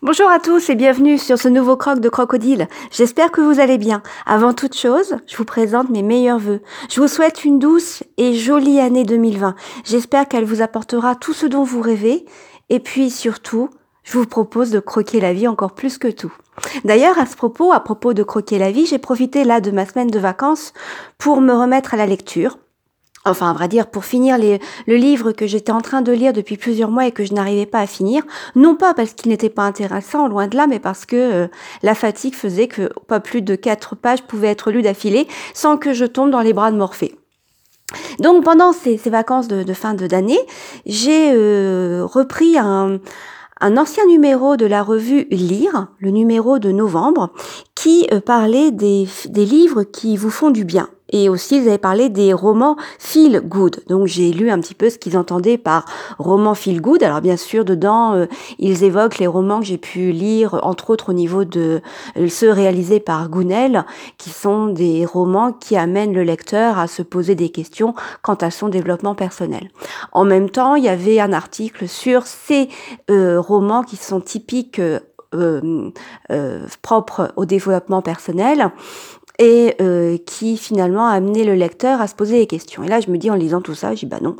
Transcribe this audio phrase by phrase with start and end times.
[0.00, 2.68] Bonjour à tous et bienvenue sur ce nouveau croc de crocodile.
[2.92, 4.00] J'espère que vous allez bien.
[4.26, 6.60] Avant toute chose, je vous présente mes meilleurs voeux.
[6.88, 9.56] Je vous souhaite une douce et jolie année 2020.
[9.82, 12.26] J'espère qu'elle vous apportera tout ce dont vous rêvez.
[12.68, 13.70] Et puis surtout,
[14.04, 16.32] je vous propose de croquer la vie encore plus que tout.
[16.84, 19.84] D'ailleurs, à ce propos, à propos de croquer la vie, j'ai profité là de ma
[19.84, 20.74] semaine de vacances
[21.18, 22.56] pour me remettre à la lecture
[23.28, 26.56] enfin à vrai dire pour finir le livre que j'étais en train de lire depuis
[26.56, 28.24] plusieurs mois et que je n'arrivais pas à finir,
[28.54, 31.46] non pas parce qu'il n'était pas intéressant, loin de là, mais parce que euh,
[31.82, 35.92] la fatigue faisait que pas plus de quatre pages pouvaient être lues d'affilée sans que
[35.92, 37.14] je tombe dans les bras de Morphée.
[38.18, 40.40] Donc pendant ces, vacances de, fin d'année,
[40.84, 43.00] j'ai euh, repris un,
[43.60, 47.30] ancien numéro de la revue Lire, le numéro de novembre,
[47.74, 50.88] qui euh, parlait des livres qui vous font du bien.
[51.10, 53.82] Et aussi, ils avaient parlé des romans feel good.
[53.88, 55.84] Donc, j'ai lu un petit peu ce qu'ils entendaient par
[56.18, 57.02] roman feel good.
[57.02, 58.26] Alors, bien sûr, dedans, euh,
[58.58, 61.80] ils évoquent les romans que j'ai pu lire, entre autres au niveau de
[62.16, 63.84] euh, ceux réalisés par Gounel,
[64.18, 68.50] qui sont des romans qui amènent le lecteur à se poser des questions quant à
[68.50, 69.70] son développement personnel.
[70.12, 72.68] En même temps, il y avait un article sur ces
[73.10, 74.80] euh, romans qui sont typiques
[76.80, 78.72] propres au développement personnel
[79.38, 82.82] et euh, qui finalement a amené le lecteur à se poser des questions.
[82.82, 84.36] Et là, je me dis en lisant tout ça, je dis bah non,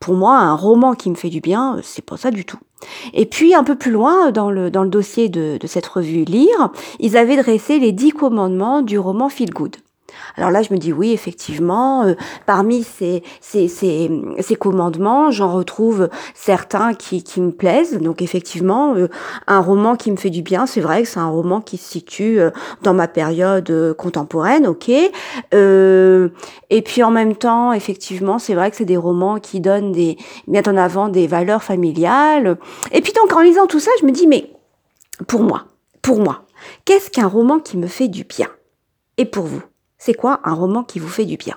[0.00, 2.58] pour moi, un roman qui me fait du bien, c'est pas ça du tout.
[3.12, 6.24] Et puis un peu plus loin dans le, dans le dossier de, de cette revue
[6.24, 9.76] Lire, ils avaient dressé les dix commandements du roman Feel Good.
[10.36, 12.14] Alors là, je me dis oui, effectivement, euh,
[12.46, 17.98] parmi ces, ces, ces, commandements, j'en retrouve certains qui, qui me plaisent.
[17.98, 19.08] Donc effectivement, euh,
[19.46, 21.90] un roman qui me fait du bien, c'est vrai que c'est un roman qui se
[21.90, 22.50] situe euh,
[22.82, 24.88] dans ma période contemporaine, ok.
[24.88, 30.16] et puis en même temps, effectivement, c'est vrai que c'est des romans qui donnent des,
[30.46, 32.58] mettent en avant des valeurs familiales.
[32.92, 34.50] Et puis donc en lisant tout ça, je me dis mais
[35.26, 35.64] pour moi,
[36.02, 36.42] pour moi,
[36.84, 38.48] qu'est-ce qu'un roman qui me fait du bien?
[39.16, 39.62] Et pour vous?
[40.00, 41.56] C'est quoi un roman qui vous fait du bien?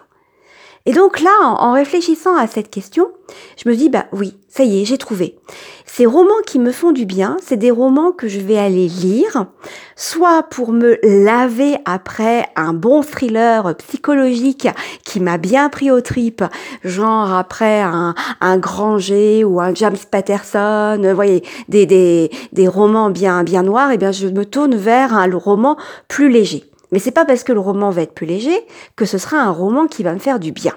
[0.86, 3.08] Et donc là, en, réfléchissant à cette question,
[3.56, 5.40] je me dis, bah oui, ça y est, j'ai trouvé.
[5.86, 9.46] Ces romans qui me font du bien, c'est des romans que je vais aller lire,
[9.96, 14.68] soit pour me laver après un bon thriller psychologique
[15.06, 16.44] qui m'a bien pris au trip,
[16.84, 23.10] genre après un, un Granger ou un James Patterson, vous voyez, des, des, des romans
[23.10, 25.78] bien, bien noirs, et eh bien je me tourne vers un roman
[26.10, 26.73] plus léger.
[26.94, 28.58] Mais c'est pas parce que le roman va être plus léger
[28.96, 30.74] que ce sera un roman qui va me faire du bien.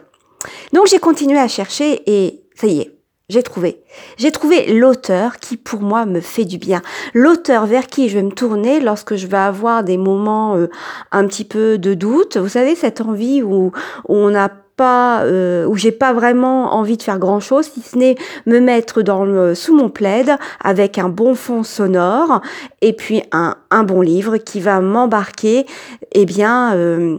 [0.73, 2.97] Donc j'ai continué à chercher et ça y est,
[3.29, 3.83] j'ai trouvé.
[4.17, 6.81] J'ai trouvé l'auteur qui pour moi me fait du bien.
[7.13, 10.71] L'auteur vers qui je vais me tourner lorsque je vais avoir des moments euh,
[11.13, 12.37] un petit peu de doute.
[12.37, 16.97] Vous savez, cette envie où, où on a pas euh, où j'ai pas vraiment envie
[16.97, 18.17] de faire grand chose si ce n'est
[18.47, 22.41] me mettre dans le, sous mon plaid avec un bon fond sonore
[22.83, 25.67] et puis un, un bon livre qui va m'embarquer
[26.13, 27.19] eh bien euh,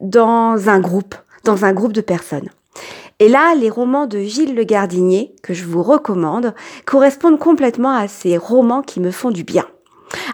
[0.00, 1.14] dans un groupe
[1.44, 2.48] dans un groupe de personnes
[3.22, 6.54] et là, les romans de Gilles Le Gardinier, que je vous recommande,
[6.86, 9.64] correspondent complètement à ces romans qui me font du bien.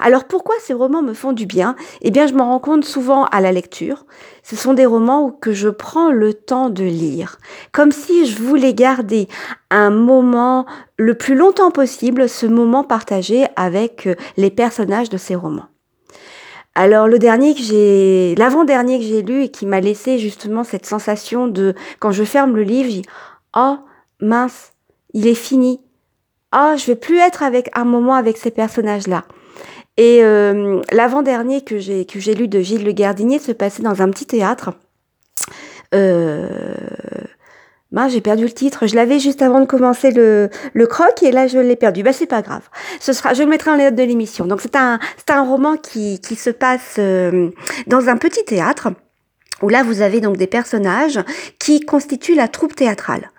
[0.00, 1.75] Alors pourquoi ces romans me font du bien?
[2.03, 4.06] Eh bien, je m'en rends compte souvent à la lecture.
[4.42, 7.38] Ce sont des romans que je prends le temps de lire,
[7.72, 9.28] comme si je voulais garder
[9.70, 10.66] un moment
[10.97, 15.66] le plus longtemps possible, ce moment partagé avec euh, les personnages de ces romans.
[16.75, 20.87] Alors le dernier que j'ai, l'avant-dernier que j'ai lu et qui m'a laissé justement cette
[20.87, 23.03] sensation de, quand je ferme le livre, j'ai
[23.56, 23.78] oh
[24.20, 24.72] mince,
[25.12, 25.81] il est fini.
[26.54, 29.25] Oh, je vais plus être avec un moment avec ces personnages-là.
[29.98, 34.00] Et euh, l'avant-dernier que j'ai que j'ai lu de Gilles Le Gardinier se passait dans
[34.00, 34.70] un petit théâtre.
[35.92, 36.48] Euh,
[37.91, 38.87] ben, j'ai perdu le titre.
[38.87, 42.04] Je l'avais juste avant de commencer le, le croc et là je l'ai perdu.
[42.04, 42.62] Bah c'est pas grave.
[43.00, 44.47] Ce sera, je le mettrai en les notes de l'émission.
[44.47, 47.50] Donc c'est un c'est un roman qui qui se passe euh,
[47.88, 48.88] dans un petit théâtre
[49.62, 51.20] où là vous avez donc des personnages
[51.58, 53.30] qui constituent la troupe théâtrale.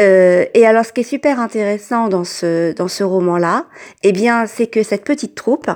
[0.00, 3.66] Euh, et alors ce qui est super intéressant dans ce dans ce roman-là,
[4.02, 5.70] eh bien c'est que cette petite troupe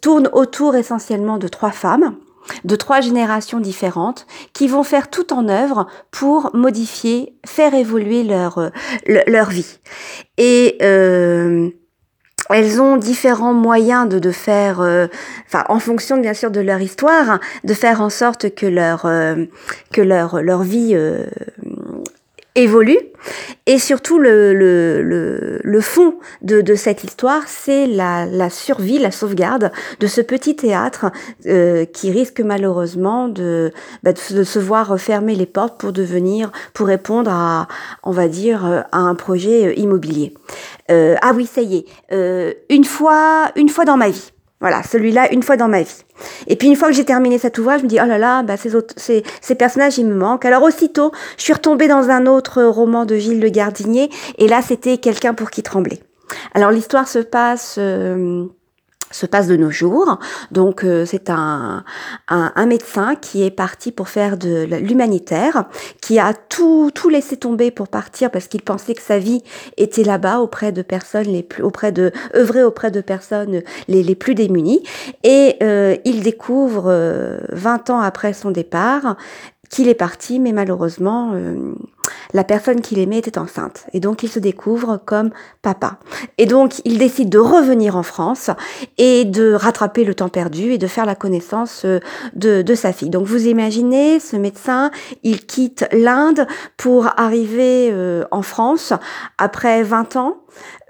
[0.00, 2.16] tourne autour essentiellement de trois femmes
[2.64, 8.70] de trois générations différentes qui vont faire tout en œuvre pour modifier, faire évoluer leur
[9.06, 9.78] leur vie.
[10.38, 11.70] Et euh,
[12.50, 15.06] elles ont différents moyens de, de faire, euh,
[15.46, 19.44] enfin en fonction bien sûr de leur histoire, de faire en sorte que leur euh,
[19.92, 21.24] que leur leur vie euh,
[22.56, 22.98] évolue.
[23.66, 28.98] Et surtout, le, le, le, le fond de, de, cette histoire, c'est la, la, survie,
[28.98, 31.06] la sauvegarde de ce petit théâtre
[31.46, 33.72] euh, qui risque malheureusement de,
[34.02, 37.68] bah, de, se voir fermer les portes pour devenir, pour répondre à,
[38.04, 40.32] on va dire, à un projet immobilier.
[40.88, 42.56] Ah oui, ça y est.
[42.70, 44.32] une fois, une fois dans ma vie.
[44.60, 46.02] Voilà, celui-là, une fois dans ma vie.
[46.46, 48.42] Et puis une fois que j'ai terminé cet ouvrage, je me dis, oh là là,
[48.42, 50.46] bah, ces, autres, ces, ces, personnages, ils me manquent.
[50.46, 54.62] Alors aussitôt, je suis retombée dans un autre roman de Gilles Le Gardinier, et là,
[54.62, 56.00] c'était Quelqu'un pour qui trembler.
[56.54, 57.78] Alors l'histoire se passe
[59.10, 60.18] se passe de nos jours.
[60.50, 61.84] Donc euh, c'est un,
[62.28, 65.66] un, médecin qui est parti pour faire de l'humanitaire,
[66.00, 69.42] qui a tout, tout laissé tomber pour partir parce qu'il pensait que sa vie
[69.76, 74.14] était là-bas auprès de personnes les plus auprès de œuvrer auprès de personnes les, les
[74.14, 74.82] plus démunies.
[75.22, 76.84] Et euh, il découvre
[77.50, 79.16] 20 euh, ans après son départ
[79.68, 81.74] qu'il est parti, mais malheureusement, euh,
[82.36, 83.86] la personne qu'il aimait était enceinte.
[83.94, 85.30] Et donc, il se découvre comme
[85.62, 85.98] papa.
[86.36, 88.50] Et donc, il décide de revenir en France
[88.98, 91.98] et de rattraper le temps perdu et de faire la connaissance euh,
[92.34, 93.08] de, de sa fille.
[93.08, 94.90] Donc, vous imaginez, ce médecin,
[95.22, 96.46] il quitte l'Inde
[96.76, 98.92] pour arriver euh, en France
[99.38, 100.36] après 20 ans.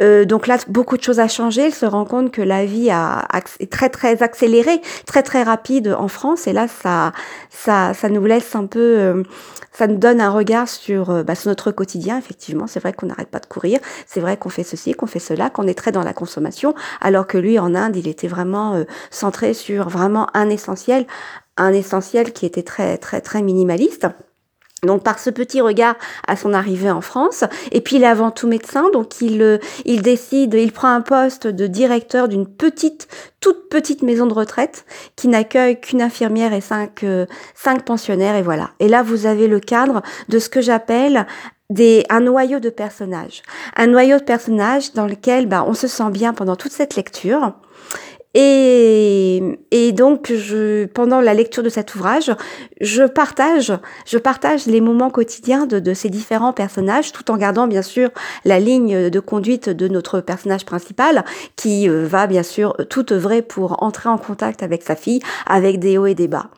[0.03, 1.67] Euh, donc là, beaucoup de choses a changé.
[1.67, 3.27] Il se rend compte que la vie a,
[3.61, 6.47] est très très accélérée, très très rapide en France.
[6.47, 7.13] Et là, ça,
[7.51, 9.23] ça, ça nous laisse un peu, euh,
[9.73, 12.19] ça nous donne un regard sur, euh, bah, sur notre quotidien.
[12.19, 13.79] Effectivement, c'est vrai qu'on n'arrête pas de courir.
[14.07, 16.75] C'est vrai qu'on fait ceci, qu'on fait cela, qu'on est très dans la consommation.
[17.01, 21.07] Alors que lui, en Inde, il était vraiment centré sur vraiment un essentiel,
[21.57, 24.09] un essentiel qui était très très très minimaliste.
[24.87, 25.97] Donc par ce petit regard
[26.27, 29.59] à son arrivée en France, et puis il est avant tout médecin, donc il, euh,
[29.85, 33.09] il décide, il prend un poste de directeur d'une petite,
[33.41, 34.87] toute petite maison de retraite
[35.17, 38.71] qui n'accueille qu'une infirmière et cinq, euh, cinq pensionnaires, et voilà.
[38.81, 41.27] Et là vous avez le cadre de ce que j'appelle
[41.71, 43.43] des, un noyau de personnages.
[43.77, 47.53] Un noyau de personnages dans lequel bah, on se sent bien pendant toute cette lecture.
[48.39, 52.31] Et, et donc, je, pendant la lecture de cet ouvrage,
[52.83, 53.73] je partage,
[54.05, 58.11] je partage les moments quotidiens de, de ces différents personnages, tout en gardant bien sûr
[58.45, 61.25] la ligne de conduite de notre personnage principal,
[61.57, 65.79] qui euh, va bien sûr tout œuvrer pour entrer en contact avec sa fille, avec
[65.79, 66.51] des hauts et des bas.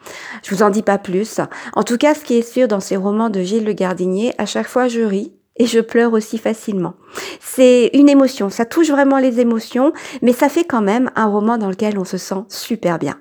[0.43, 1.39] Je vous en dis pas plus.
[1.75, 4.47] En tout cas, ce qui est sûr dans ces romans de Gilles Le Gardinier, à
[4.47, 6.95] chaque fois je ris, et je pleure aussi facilement.
[7.41, 11.59] C'est une émotion, ça touche vraiment les émotions, mais ça fait quand même un roman
[11.59, 13.17] dans lequel on se sent super bien.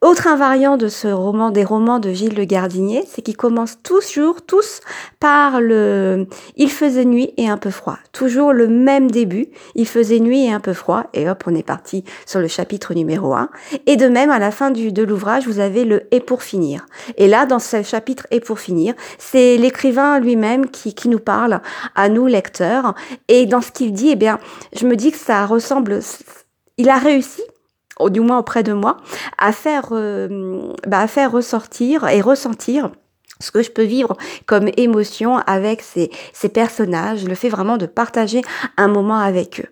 [0.00, 4.42] Autre invariant de ce roman, des romans de Gilles Le Gardinier, c'est qu'ils commencent toujours,
[4.42, 4.80] tous,
[5.20, 6.26] par le
[6.56, 7.98] Il faisait nuit et un peu froid.
[8.12, 11.66] Toujours le même début, il faisait nuit et un peu froid, et hop, on est
[11.66, 13.50] parti sur le chapitre numéro 1.
[13.86, 16.86] Et de même, à la fin de l'ouvrage, vous avez le Et pour finir.
[17.16, 21.60] Et là, dans ce chapitre Et pour finir, c'est l'écrivain lui-même qui, qui nous parle
[21.94, 22.94] à nous, lecteurs,
[23.28, 24.38] et dans ce qu'il dit, eh bien,
[24.74, 26.00] je me dis que ça ressemble,
[26.76, 27.42] il a réussi
[28.10, 28.96] du moins auprès de moi,
[29.38, 32.90] à faire, euh, bah, à faire ressortir et ressentir
[33.40, 34.16] ce que je peux vivre
[34.46, 38.42] comme émotion avec ces, ces personnages, le fait vraiment de partager
[38.76, 39.68] un moment avec eux.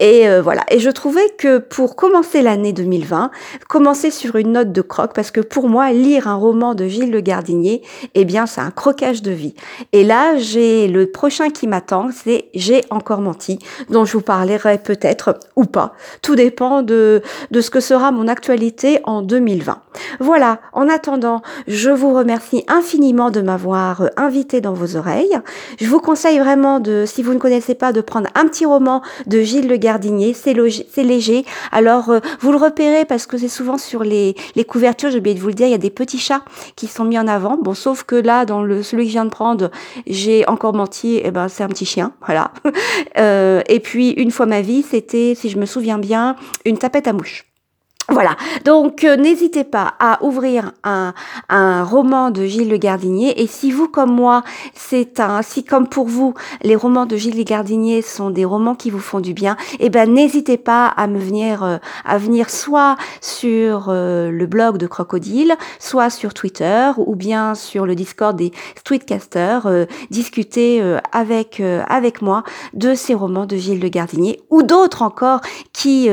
[0.00, 0.64] Et euh, voilà.
[0.70, 3.30] Et je trouvais que pour commencer l'année 2020,
[3.68, 7.10] commencer sur une note de croque, parce que pour moi, lire un roman de Gilles
[7.10, 7.82] Le Gardinier,
[8.14, 9.54] eh bien, c'est un croquage de vie.
[9.92, 13.58] Et là, j'ai le prochain qui m'attend, c'est J'ai encore menti,
[13.90, 15.94] dont je vous parlerai peut-être ou pas.
[16.22, 19.83] Tout dépend de, de ce que sera mon actualité en 2020.
[20.20, 20.60] Voilà.
[20.72, 25.38] En attendant, je vous remercie infiniment de m'avoir euh, invité dans vos oreilles.
[25.80, 29.02] Je vous conseille vraiment de, si vous ne connaissez pas, de prendre un petit roman
[29.26, 30.34] de Gilles Le Gardinier.
[30.34, 30.54] C'est
[31.02, 31.44] léger.
[31.72, 35.34] Alors, euh, vous le repérez parce que c'est souvent sur les, les couvertures, j'ai oublié
[35.34, 36.44] de vous le dire, il y a des petits chats
[36.76, 37.56] qui sont mis en avant.
[37.56, 39.70] Bon, sauf que là, dans le, celui que je viens de prendre,
[40.06, 42.12] j'ai encore menti, et eh ben, c'est un petit chien.
[42.26, 42.52] Voilà.
[43.18, 47.06] Euh, et puis, une fois ma vie, c'était, si je me souviens bien, une tapette
[47.06, 47.44] à mouche.
[48.14, 51.12] Voilà, donc euh, n'hésitez pas à ouvrir un,
[51.82, 53.42] roman de Gilles Le Gardinier.
[53.42, 57.36] Et si vous comme moi, c'est un si comme pour vous les romans de Gilles
[57.36, 61.08] Le Gardinier sont des romans qui vous font du bien, eh ben n'hésitez pas à
[61.08, 66.92] me venir euh, à venir soit sur euh, le blog de Crocodile, soit sur Twitter
[66.96, 70.80] ou bien sur le Discord des Streetcasters discuter
[71.10, 72.44] avec avec moi
[72.74, 75.40] de ces romans de Gilles Le Gardinier ou d'autres encore
[75.72, 76.08] qui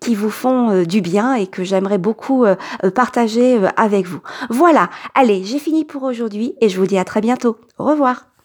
[0.00, 4.20] qui vous font du bien et que j'aimerais beaucoup euh, euh, partager euh, avec vous.
[4.50, 7.58] Voilà, allez, j'ai fini pour aujourd'hui et je vous dis à très bientôt.
[7.78, 8.35] Au revoir.